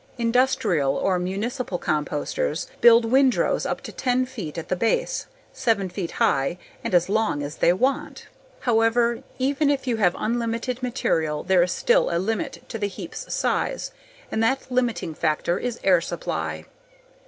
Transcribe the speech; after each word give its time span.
Industrial 0.17 0.95
or 0.95 1.19
municipal 1.19 1.77
composters 1.77 2.65
build 2.81 3.05
windrows 3.05 3.67
up 3.67 3.81
to 3.81 3.91
ten 3.91 4.25
feet 4.25 4.57
at 4.57 4.67
the 4.67 4.75
base, 4.75 5.27
seven 5.53 5.89
feet 5.89 6.13
high, 6.13 6.57
and 6.83 6.95
as 6.95 7.07
long 7.07 7.43
as 7.43 7.57
they 7.57 7.71
want. 7.71 8.25
However, 8.61 9.21
even 9.37 9.69
if 9.69 9.85
you 9.85 9.97
have 9.97 10.15
unlimited 10.17 10.81
material 10.81 11.43
there 11.43 11.61
is 11.61 11.71
still 11.71 12.09
a 12.09 12.17
limit 12.17 12.63
to 12.69 12.79
the 12.79 12.87
heap's 12.87 13.31
size 13.31 13.91
and 14.31 14.41
that 14.41 14.71
limiting 14.71 15.13
factor 15.13 15.59
is 15.59 15.79
air 15.83 16.01
supply. 16.01 16.65